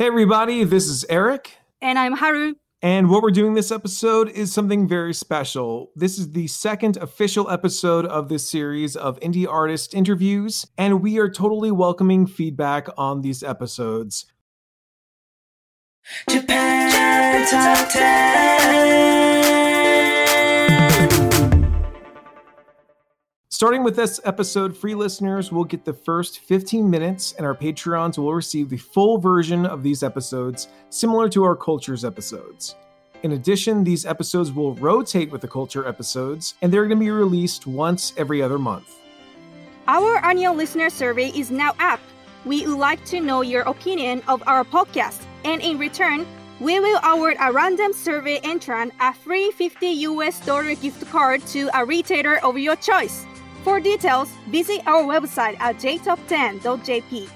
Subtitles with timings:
[0.00, 1.58] Hey, everybody, this is Eric.
[1.82, 2.54] And I'm Haru.
[2.80, 5.90] And what we're doing this episode is something very special.
[5.94, 11.18] This is the second official episode of this series of indie artist interviews, and we
[11.18, 14.24] are totally welcoming feedback on these episodes.
[16.30, 19.69] Japan Top 10.
[23.60, 28.16] Starting with this episode, free listeners will get the first 15 minutes, and our Patreons
[28.16, 32.74] will receive the full version of these episodes, similar to our Cultures episodes.
[33.22, 37.10] In addition, these episodes will rotate with the Culture episodes, and they're going to be
[37.10, 38.96] released once every other month.
[39.86, 42.00] Our annual listener survey is now up.
[42.46, 46.26] We would like to know your opinion of our podcast, and in return,
[46.60, 51.68] we will award a random survey entrant a free 50 US dollar gift card to
[51.74, 53.26] a retailer of your choice.
[53.62, 57.28] For details, visit our website at jtop10.jp.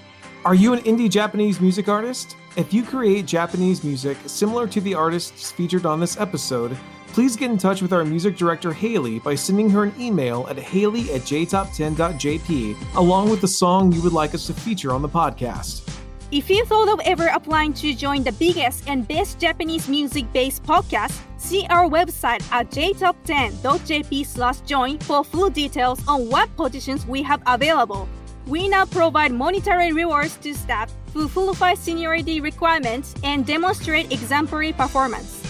[0.44, 2.36] Are you an indie Japanese music artist?
[2.56, 6.76] If you create Japanese music similar to the artists featured on this episode,
[7.08, 10.58] please get in touch with our music director Haley by sending her an email at
[10.58, 15.08] haley at jtop10.jp along with the song you would like us to feature on the
[15.08, 16.03] podcast.
[16.34, 20.64] If you thought of ever applying to join the biggest and best Japanese music based
[20.64, 27.22] podcast, see our website at jtop10.jp slash join for full details on what positions we
[27.22, 28.08] have available.
[28.48, 35.40] We now provide monetary rewards to staff who fulfill seniority requirements and demonstrate exemplary performance.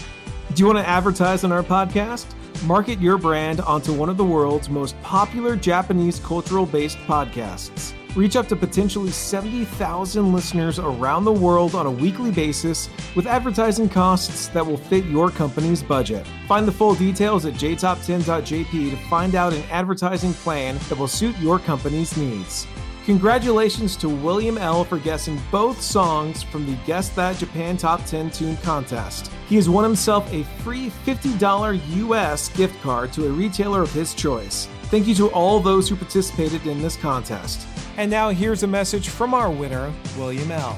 [0.52, 2.26] Do you want to advertise on our podcast?
[2.66, 7.94] Market your brand onto one of the world's most popular Japanese cultural based podcasts.
[8.16, 13.88] Reach up to potentially 70,000 listeners around the world on a weekly basis with advertising
[13.88, 16.24] costs that will fit your company's budget.
[16.46, 21.36] Find the full details at jtop10.jp to find out an advertising plan that will suit
[21.38, 22.68] your company's needs.
[23.04, 24.84] Congratulations to William L.
[24.84, 29.30] for guessing both songs from the Guess That Japan Top 10 Tune contest.
[29.48, 34.14] He has won himself a free $50 US gift card to a retailer of his
[34.14, 34.68] choice.
[34.84, 37.66] Thank you to all those who participated in this contest.
[37.96, 40.74] And now here's a message from our winner, William L.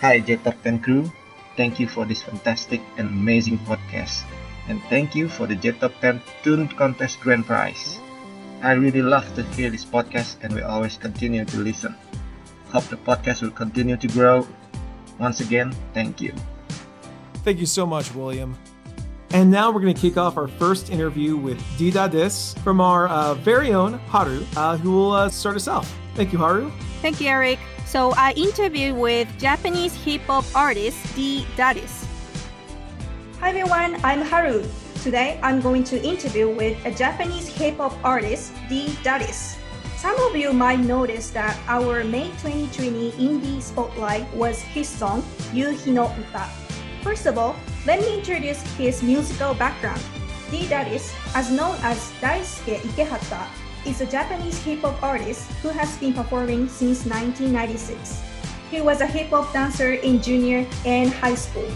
[0.00, 1.12] Hi, J Top 10 crew.
[1.56, 4.24] Thank you for this fantastic and amazing podcast.
[4.68, 8.00] And thank you for the J Top 10 Tune Contest Grand Prize.
[8.62, 11.94] I really love to hear this podcast and will always continue to listen.
[12.72, 14.48] Hope the podcast will continue to grow.
[15.18, 16.32] Once again, thank you.
[17.44, 18.56] Thank you so much, William.
[19.32, 23.08] And now we're going to kick off our first interview with Dida Dis from our
[23.08, 25.96] uh, very own Haru, uh, who will uh, start us off.
[26.14, 26.70] Thank you, Haru.
[27.00, 27.58] Thank you, Eric.
[27.86, 32.06] So I interviewed with Japanese hip hop artist D Dadis.
[33.40, 34.64] Hi everyone, I'm Haru.
[35.02, 38.88] Today, I'm going to interview with a Japanese hip-hop artist, D.
[39.02, 39.56] Dadis.
[39.96, 45.22] Some of you might notice that our May 2020 Indie Spotlight was his song,
[45.56, 46.69] Yuhi no Uta.
[47.02, 47.56] First of all,
[47.86, 50.02] let me introduce his musical background.
[50.50, 50.66] D.
[50.68, 53.48] Dadis, as known as Daisuke Ikehata,
[53.86, 58.20] is a Japanese hip-hop artist who has been performing since 1996.
[58.70, 61.68] He was a hip-hop dancer in junior and high school.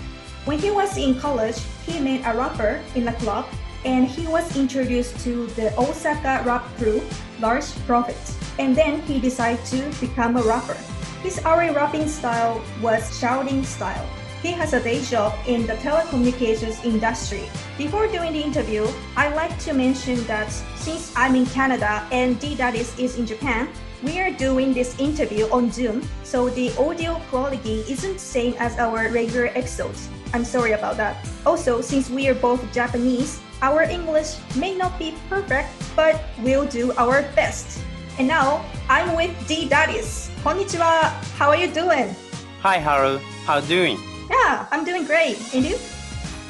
[0.44, 1.56] When he was in college,
[1.86, 3.46] he met a rapper in a club
[3.86, 7.00] and he was introduced to the Osaka rap crew,
[7.40, 8.20] Large Profit.
[8.58, 10.76] And then he decided to become a rapper.
[11.22, 14.06] His early rapping style was shouting style.
[14.44, 17.48] He has a day job in the telecommunications industry.
[17.78, 18.86] Before doing the interview,
[19.16, 23.68] I'd like to mention that since I'm in Canada and D Daddies is in Japan,
[24.02, 29.08] we are doing this interview on Zoom, so the audio quality isn't same as our
[29.08, 30.10] regular episodes.
[30.34, 31.24] I'm sorry about that.
[31.46, 36.92] Also, since we are both Japanese, our English may not be perfect, but we'll do
[37.00, 37.80] our best.
[38.18, 38.60] And now,
[38.90, 40.28] I'm with D Daddies.
[40.44, 41.16] Konnichiwa.
[41.40, 42.14] How are you doing?
[42.60, 43.16] Hi, Haru.
[43.48, 44.13] How are you doing?
[44.30, 45.38] Yeah, I'm doing great.
[45.54, 45.78] And you?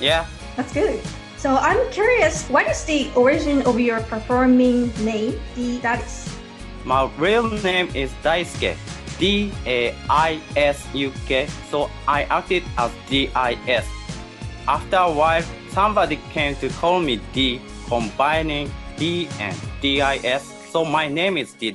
[0.00, 0.26] Yeah.
[0.56, 1.00] That's good.
[1.36, 5.80] So I'm curious, what is the origin of your performing name, D?
[6.84, 8.76] My real name is Daisuke.
[9.18, 11.46] D A I S U K.
[11.70, 13.86] So I acted as D I S.
[14.66, 20.70] After a while, somebody came to call me D, combining D and D I S.
[20.70, 21.72] So my name is D.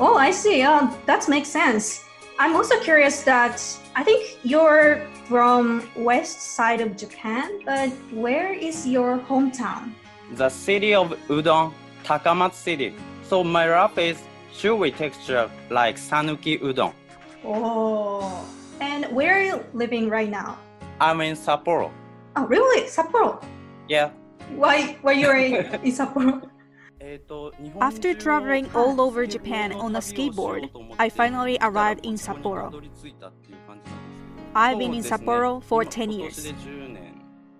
[0.00, 0.62] Oh, I see.
[0.62, 2.04] Um, that makes sense.
[2.40, 3.60] I'm also curious that
[3.94, 9.92] I think you're from west side of Japan, but where is your hometown?
[10.32, 12.94] The city of Udon, Takamatsu City.
[13.24, 14.16] So my rap is
[14.56, 16.94] chewy texture like Sanuki Udon.
[17.44, 18.48] Oh,
[18.80, 20.56] and where are you living right now?
[20.98, 21.90] I'm in Sapporo.
[22.36, 22.88] Oh, really?
[22.88, 23.44] Sapporo?
[23.86, 24.12] Yeah.
[24.56, 24.96] Why?
[25.02, 25.54] Why you're in,
[25.84, 26.48] in Sapporo?
[27.80, 30.68] After traveling all over Japan on a skateboard,
[30.98, 32.84] I finally arrived in Sapporo.
[34.54, 36.52] I've been in Sapporo for 10 years.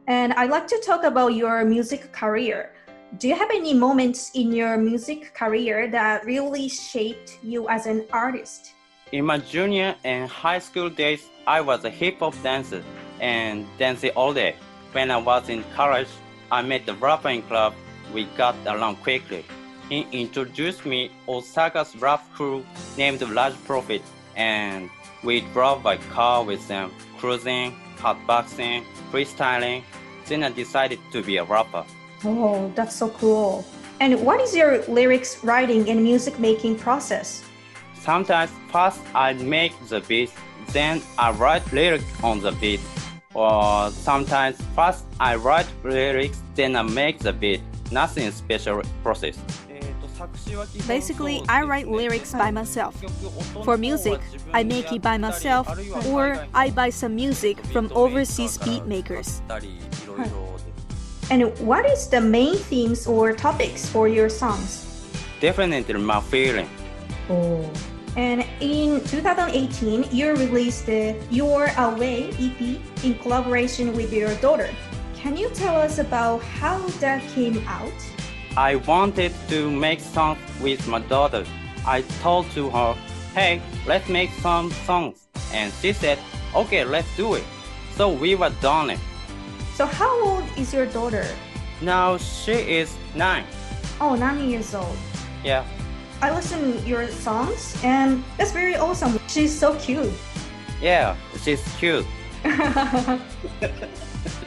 [0.07, 2.73] And I'd like to talk about your music career.
[3.19, 8.05] Do you have any moments in your music career that really shaped you as an
[8.13, 8.75] artist?
[9.13, 12.83] In my junior and high school days, I was a hip hop dancer
[13.21, 14.55] and dancing all day.
[14.93, 16.09] When I was in college,
[16.53, 17.75] I met the rapper in club.
[18.13, 19.45] We got along quickly.
[19.89, 22.65] He introduced me Osaka's rap crew
[22.97, 24.03] named Large Profit,
[24.37, 24.89] and
[25.23, 29.83] we drove by car with them, cruising, hotboxing, freestyling.
[30.27, 31.85] Then I decided to be a rapper.
[32.25, 33.65] Oh, that's so cool.
[34.01, 37.45] And what is your lyrics writing and music making process?
[37.95, 40.31] Sometimes first I make the beat,
[40.69, 42.81] then I write lyrics on the beat.
[43.35, 47.61] Or sometimes first I write lyrics, then I make the beat.
[47.91, 49.39] Nothing special process.
[50.87, 52.95] Basically, I write lyrics by myself.
[53.65, 54.21] For music,
[54.53, 55.67] I make it by myself
[56.07, 59.43] or I buy some music from overseas beat makers.
[61.31, 64.87] And what is the main themes or topics for your songs?
[65.41, 66.69] Definitely my feeling.
[67.31, 67.71] Oh.
[68.17, 74.69] And in 2018, you released the Your Away EP in collaboration with your daughter.
[75.21, 77.93] Can you tell us about how that came out?
[78.57, 81.45] I wanted to make songs with my daughter.
[81.87, 82.95] I told to her,
[83.35, 85.29] hey, let's make some songs.
[85.53, 86.19] And she said,
[86.55, 87.45] okay, let's do it.
[87.97, 88.99] So we were done it.
[89.75, 91.27] So how old is your daughter?
[91.83, 93.45] Now she is nine.
[94.01, 94.97] Oh, nine years old.
[95.45, 95.67] Yeah.
[96.23, 99.21] I listen your songs and that's very awesome.
[99.29, 100.15] She's so cute.
[100.81, 102.07] Yeah, she's cute.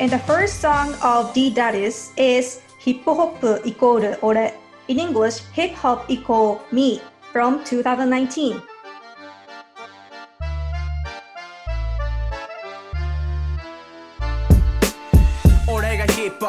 [0.00, 4.52] And the first song of D Daddies is Hip Hop equal Ore.
[4.86, 7.02] In English, Hip Hop equal Me
[7.32, 8.62] from 2019.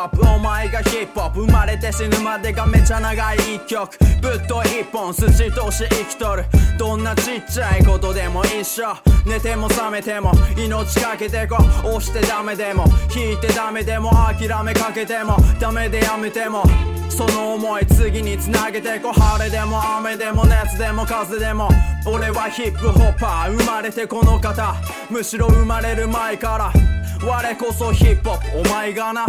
[0.05, 3.97] ップお前がヒップホップ生まれて死ぬまでがめちゃ長い一曲。
[4.21, 6.45] ぶっとい一本筋通し生きとる。
[6.77, 8.95] どんなちっちゃいことでも一緒。
[9.25, 16.63] 寝ても覚めても命かけてこ押してダメでも引いてダメでも諦めかけてもダメでやめても。
[17.09, 21.69] その思い次につなげてこ晴れでも雨でも熱でも風でも。
[22.05, 23.57] 俺はヒップホッパー。
[23.57, 24.75] 生まれてこの方。
[25.09, 27.27] むしろ生まれる前から。
[27.27, 28.69] 我こそヒップホップ。
[28.69, 29.25] お前がな。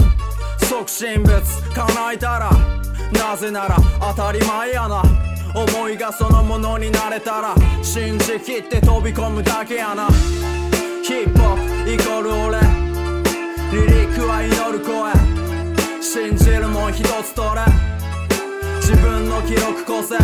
[0.70, 1.42] 即身仏
[1.74, 2.48] 叶えたら
[3.12, 3.76] なぜなら
[4.14, 5.02] 当たり前やな。
[5.52, 10.06] 思いがそのものになれたら信じきって飛び込むだけやな。
[11.02, 12.60] ヒップホップイコール俺。
[13.72, 15.12] リリックは祈る声。
[16.00, 17.62] 信じるもん一つ取れ。
[18.76, 20.16] 自分の記録こせ。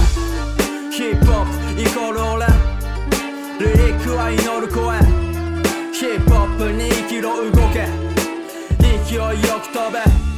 [0.96, 2.46] ヒップホップイコール俺。
[3.58, 4.96] リリックは祈る声。
[5.92, 7.88] ヒップホップに生きろ動け。
[9.06, 9.26] 勢いよ
[9.60, 10.35] く飛べ。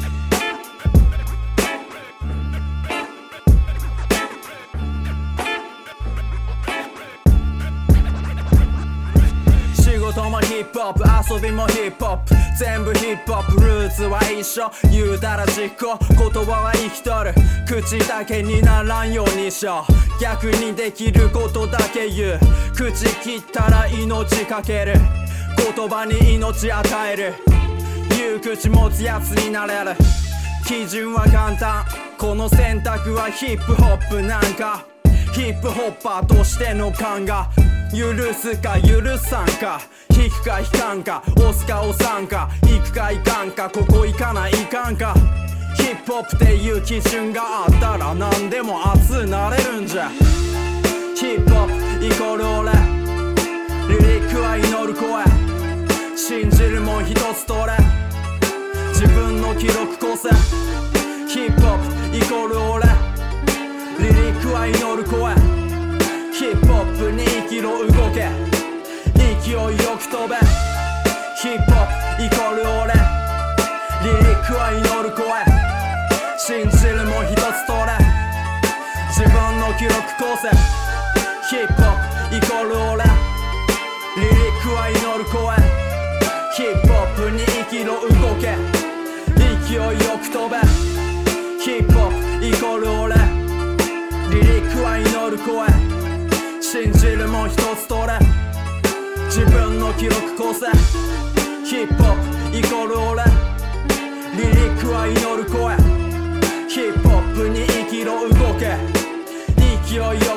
[10.49, 10.95] ヒップホッ
[11.28, 12.35] プ遊びもヒップホップ。
[12.59, 14.71] 全部ヒップホップルーツは一緒。
[14.90, 15.99] 言うたら実行。
[15.99, 17.35] 言葉は生きとる。
[17.67, 20.23] 口だけにならんようにしよう。
[20.23, 22.40] 逆にできることだけ言う。
[22.75, 24.95] 口切ったら命かける。
[25.76, 27.35] 言葉に命与える。
[28.17, 29.97] 言う口持つやつになれる。
[30.67, 31.85] 基準は簡単。
[32.17, 34.87] この選択はヒップホップなんか。
[35.35, 37.50] ヒップホッパーとしての勘が
[37.90, 39.80] 許すか許さんか。
[40.11, 41.23] 引くか引かんか。
[41.37, 42.50] 押すか押さんか。
[42.62, 43.71] 行くか行かんか。
[43.71, 45.14] ここ行かないかんか。
[45.76, 50.11] ヒップホップっていう基準があったら何でも熱なれるんじゃ。
[51.14, 52.73] ヒップホップイコール俺
[53.88, 55.25] リリックは祈る声。
[56.16, 57.73] 信じるもん一つとれ。
[58.92, 60.28] 自分の記録構成
[61.26, 61.78] ヒップホップ。
[70.07, 70.37] 飛べ
[71.40, 71.87] ヒップホッ
[72.17, 72.95] プイコール俺。
[74.02, 75.25] リリックは祈る声。
[76.38, 77.99] 信じるも一つとれ。
[79.11, 80.49] 自分の記録構成
[81.50, 83.05] ヒップホップイコール俺。
[84.17, 85.37] リリックは祈る声。
[86.57, 88.09] ヒップホップに生きろ動
[88.40, 88.57] け。
[89.67, 90.55] 勢いよく飛べ。
[91.62, 93.14] ヒップホップイコール俺。
[94.31, 95.69] リリックは祈る声。
[96.61, 97.78] 信じるも一つ。
[99.38, 100.66] 自分の記録構成
[101.64, 103.23] ヒップホップイコール俺。
[104.35, 105.76] リリックは祈る声。
[106.66, 108.75] ヒップホップに生きろ動け。
[109.87, 110.28] 勢い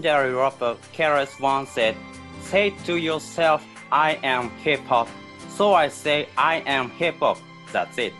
[0.00, 1.94] Legendary rapper KRS once said,
[2.40, 5.08] Say to yourself, I am hip hop.
[5.50, 7.36] So I say, I am hip hop.
[7.70, 8.14] That's it.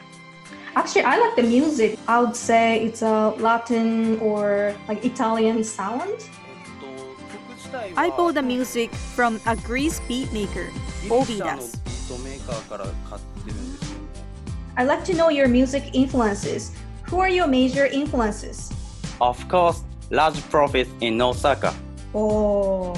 [0.76, 1.98] Actually, I like the music.
[2.06, 6.28] I would say it's a Latin or like Italian sound.
[7.96, 10.68] I bought the music from a Greece beat maker,
[11.08, 11.80] Ovidas.
[14.76, 16.76] I'd like to know your music influences.
[17.04, 18.70] Who are your major influences?
[19.18, 21.74] Of course, large profits in Osaka.
[22.14, 22.94] Oh.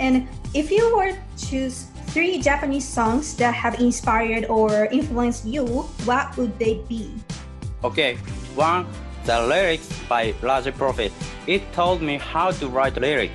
[0.00, 5.66] And if you were to choose three Japanese songs that have inspired or influenced you,
[6.04, 7.12] what would they be?
[7.84, 8.16] Okay,
[8.54, 8.86] one,
[9.24, 11.12] the lyrics by Large Profit.
[11.46, 13.34] It told me how to write lyrics.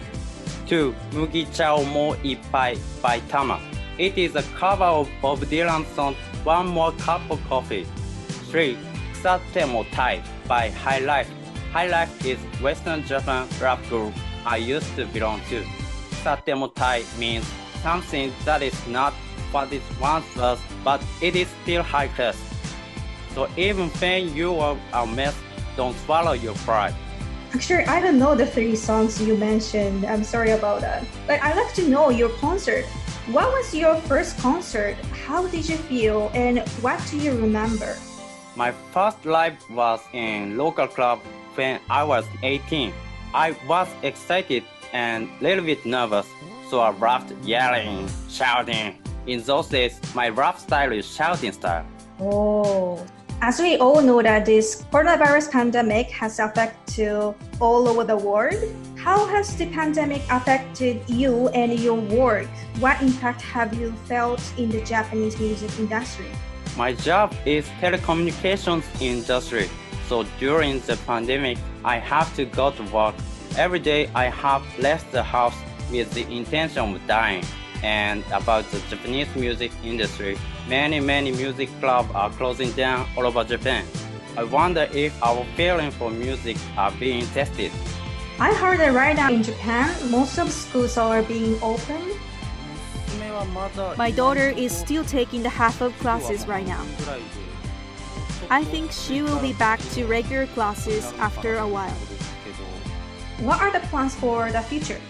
[0.67, 3.59] Two, Mugi Chao Mo Ippai by Tama.
[3.97, 7.85] It is a cover of Bob Dylan's song One More Cup of Coffee.
[8.51, 8.77] Three,
[9.21, 11.29] Satemo Tai by High Life.
[11.73, 14.13] High Life is Western Japan rap group
[14.45, 15.63] I used to belong to.
[16.23, 17.45] Satemo Tai means
[17.83, 19.13] something that is not
[19.51, 22.37] what it once was, but it is still high class.
[23.35, 25.35] So even when you are a mess,
[25.75, 26.95] don't swallow your pride.
[27.53, 30.05] Actually, I don't know the three songs you mentioned.
[30.05, 31.05] I'm sorry about that.
[31.27, 32.85] But I'd like to know your concert.
[33.31, 34.95] What was your first concert?
[35.27, 36.31] How did you feel?
[36.33, 37.97] And what do you remember?
[38.55, 41.19] My first live was in local club
[41.57, 42.93] when I was 18.
[43.33, 46.27] I was excited and a little bit nervous,
[46.69, 49.01] so I rapped yelling, shouting.
[49.25, 51.85] In those days, my rap style is shouting style.
[52.19, 53.05] Oh.
[53.41, 58.57] As we all know that this coronavirus pandemic has affected all over the world,
[58.95, 62.49] how has the pandemic affected you and your work?
[62.79, 66.25] What impact have you felt in the Japanese music industry?
[66.75, 69.69] My job is telecommunications industry.
[70.07, 73.15] So during the pandemic, I have to go to work.
[73.57, 75.55] Every day I have left the house
[75.91, 77.43] with the intention of dying.
[77.83, 80.37] And about the Japanese music industry,
[80.67, 83.85] many many music clubs are closing down all over Japan.
[84.35, 87.71] I wonder if our feeling for music are being tested.
[88.39, 92.01] I heard that right now in Japan, most of schools are being open.
[93.97, 96.83] My daughter is still taking the half of classes right now.
[98.49, 101.97] I think she will be back to regular classes after a while.
[103.43, 105.01] What are the plans for the future?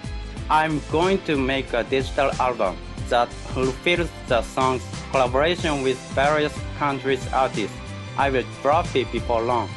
[0.50, 2.76] I'm going to make a digital album
[3.10, 7.78] that fulfills the songs collaboration with various countries artists.
[8.18, 9.70] I will drop it before long.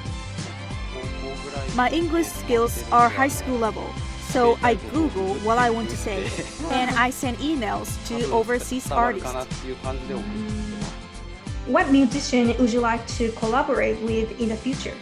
[1.76, 3.88] My English skills are high school level.
[4.30, 6.30] So I Google what I want to say
[6.70, 9.34] and I send emails to overseas artists.
[11.66, 14.94] What musician would you like to collaborate with in the future?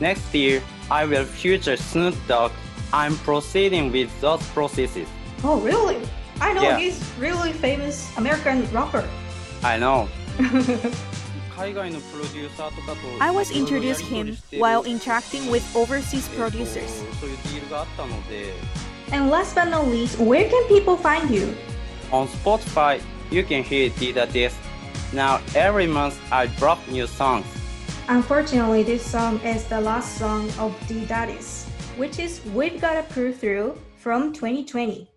[0.00, 2.52] Next year, I will feature Snoop Dogg.
[2.92, 5.08] I'm proceeding with those processes.
[5.42, 6.00] Oh, really?
[6.40, 6.78] I know yeah.
[6.78, 9.08] he's really famous American rapper.
[9.62, 10.08] I know.
[11.58, 17.02] I was introduced him while interacting with overseas producers.
[19.10, 21.56] And last but not least, where can people find you?
[22.12, 24.54] On Spotify, you can hear Dida Death
[25.12, 27.46] now every month I drop new songs.
[28.08, 33.36] Unfortunately, this song is the last song of the Daddies, which is We've Gotta Prove
[33.36, 35.08] Through from 2020.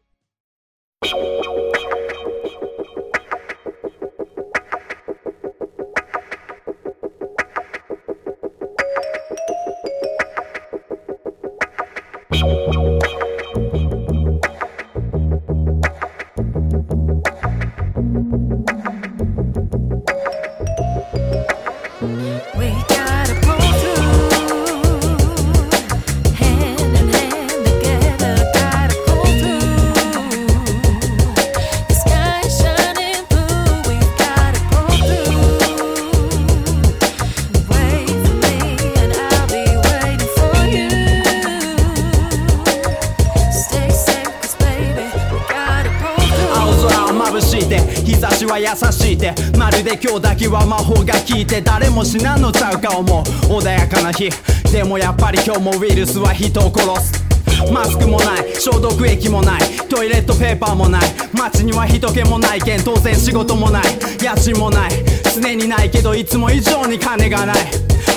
[49.20, 49.34] て。
[49.58, 53.24] まるで今日だけは魔法が効いて誰も死なんのちゃうか思う。
[53.60, 54.30] 穏やかな日。
[54.72, 57.30] でもやっぱり今日もウイルスは人を殺す。
[57.72, 58.56] マスクもない。
[58.56, 59.62] 消毒液もない。
[59.90, 61.02] トイレットペーパーもない
[61.34, 63.84] 街には人気もないけん当然仕事もない。
[64.22, 64.92] 家賃もない。
[65.36, 67.56] 常にないけどいつも以上に金がない。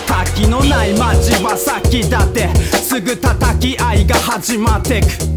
[0.07, 2.49] 活気のない街はさっきだって。
[2.79, 5.32] すぐ叩き合いが始まってく。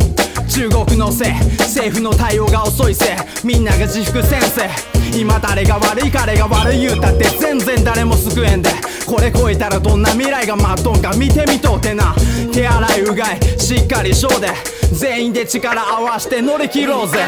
[0.48, 1.34] 中国のせい。
[1.60, 3.08] 政府の対応が遅いせい。
[3.44, 4.70] みんなが自粛先生
[5.18, 8.70] 今誰が悪い彼が悪い言うたって全然誰も救えんで。
[9.06, 12.16] これ超えたらどんな未来が待っとんか見てみとうてな。
[12.54, 14.50] 手洗いうがいしっかりしょうで。
[14.94, 17.20] 全員で力合わして乗り切ろうぜ。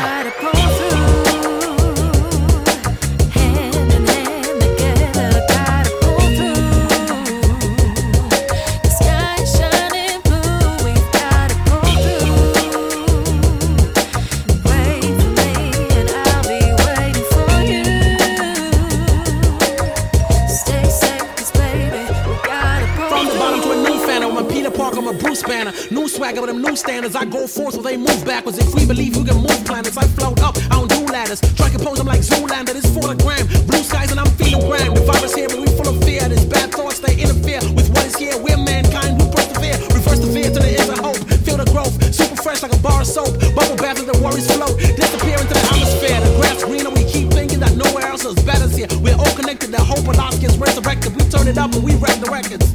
[27.08, 27.16] Them standards.
[27.16, 28.58] I go forth so they move backwards.
[28.58, 31.42] If we believe we can move planets, I float up, I don't do ladders.
[31.56, 33.48] Try to pose, I'm like Zoolander, this gram.
[33.68, 34.96] Blue skies and I'm feeling grand.
[34.96, 36.28] The virus here, but we full of fear.
[36.28, 38.38] This bad thoughts, they interfere with what is here.
[38.38, 39.78] We're mankind who persevere.
[39.94, 41.20] Reverse the fear to the end of hope.
[41.46, 43.40] Feel the growth, super fresh like a bar of soap.
[43.56, 44.78] Bubble bath as the worries float.
[44.78, 46.20] Disappear into the atmosphere.
[46.20, 48.88] The grass greener, we keep thinking that nowhere else is better here.
[49.00, 51.16] We're all connected, the hope of lost gets resurrected.
[51.16, 52.68] We turn it up and we wreck the records.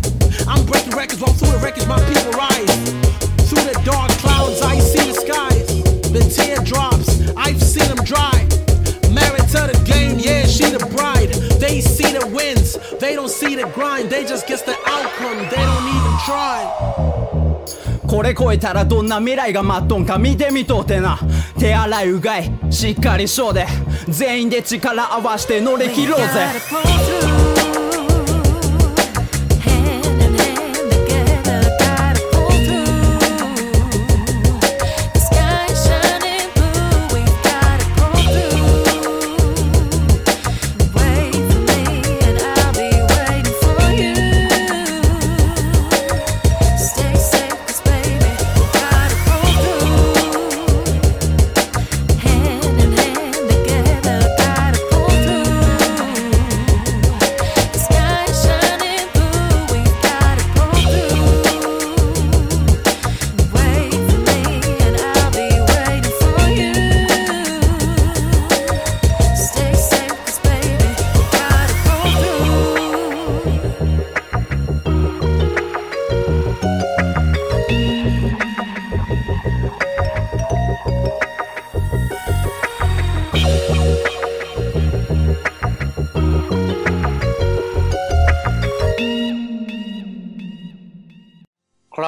[0.48, 2.71] I'm breaking records, walk through the records, my people rise.
[13.02, 14.08] They don't see the grind.
[14.08, 16.62] They just guess the outcome, they don't even try.
[18.06, 21.18] これ超えたらどんな未来が待っとんか見てみとってな
[21.58, 23.66] 手洗いうがいしっかりしようで
[24.08, 27.41] 全員で力合わして乗り切ろうぜ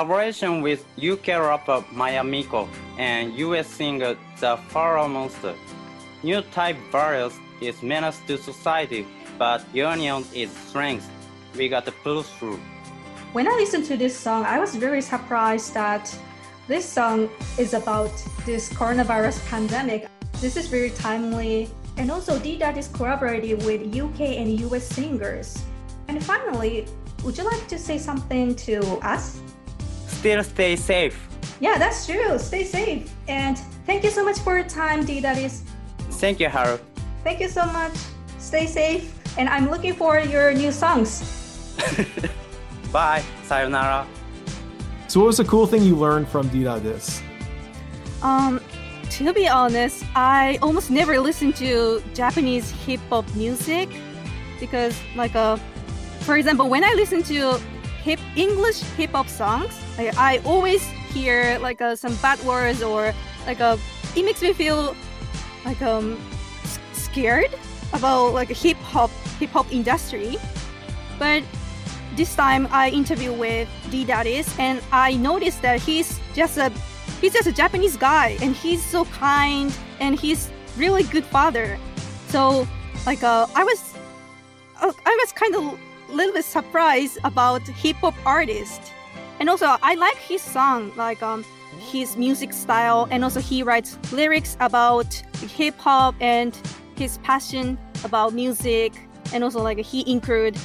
[0.05, 5.55] Collaboration with UK rapper Mayamiko and US singer The Pharaoh Monster.
[6.23, 9.07] New type virus is menace to society,
[9.39, 11.09] but union is strength.
[11.57, 12.61] We got to pull through.
[13.33, 16.15] When I listened to this song, I was very surprised that
[16.69, 18.13] This song is about
[18.45, 20.05] this coronavirus pandemic.
[20.41, 21.71] This is very timely.
[21.97, 25.65] And also, D Daddy's collaborated with UK and US singers.
[26.09, 26.85] And finally,
[27.25, 29.41] would you like to say something to us?
[30.25, 31.29] Still stay safe.
[31.61, 32.39] Yeah, that's true.
[32.39, 33.13] Stay safe.
[33.29, 35.65] And thank you so much for your time, D Daddies.
[36.13, 36.79] Thank you, Haru.
[37.23, 37.93] Thank you so much.
[38.39, 39.13] Stay safe.
[39.37, 41.77] And I'm looking for your new songs.
[42.91, 43.23] Bye.
[43.43, 44.07] Sayonara.
[45.09, 47.21] So, what was the cool thing you learned from D.Dis?
[48.23, 48.63] Um,
[49.11, 53.91] to be honest, I almost never listen to Japanese hip hop music
[54.59, 55.57] because, like, uh,
[56.21, 57.61] for example, when I listen to
[58.05, 63.15] hip English hip hop songs, I always hear like uh, some bad words or
[63.47, 63.79] like uh,
[64.15, 64.95] it makes me feel
[65.65, 66.21] like um
[66.93, 67.51] scared
[67.93, 70.37] about like hip hop hip hop industry.
[71.19, 71.43] But
[72.15, 76.71] this time I interview with D Daddies and I noticed that he's just a
[77.21, 81.79] he's just a Japanese guy and he's so kind and he's really good father.
[82.29, 82.69] So
[83.07, 83.81] like uh, I was
[84.83, 88.81] uh, I was kind of a little bit surprised about hip hop artist.
[89.41, 91.45] And also I like his song like um
[91.79, 95.13] his music style and also he writes lyrics about
[95.57, 96.57] hip hop and
[96.97, 98.93] his passion about music
[99.33, 100.57] and also like he include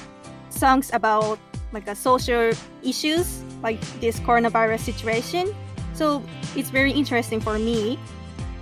[0.49, 1.39] songs about
[1.73, 2.52] like a social
[2.84, 5.54] issues like this coronavirus situation
[5.93, 6.23] so
[6.56, 7.97] it's very interesting for me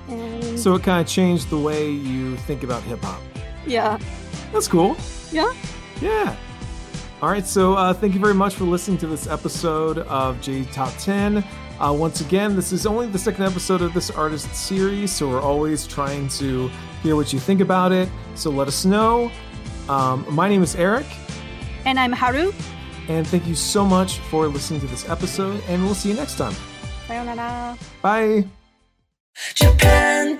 [0.07, 3.21] and So, it kind of changed the way you think about hip hop.
[3.65, 3.99] yeah
[4.53, 4.95] That's cool.
[5.31, 5.51] yeah
[6.01, 6.33] Yeah.
[7.21, 7.45] All right.
[7.45, 11.43] So, uh, thank you very much for listening to this episode of J Top 10.
[11.79, 15.41] Uh, once again, this is only the second episode of this artist series, so we're
[15.41, 16.69] always trying to
[17.01, 18.07] hear what you think about it.
[18.35, 19.31] So, let us know.
[19.89, 21.05] Um, my name is Eric,
[21.85, 22.51] and i'm haru
[23.07, 26.37] and thank you so much for listening to this episode, and we'll see you next
[26.37, 26.53] time.
[27.07, 28.45] sayonara Bye.
[29.55, 30.39] Japan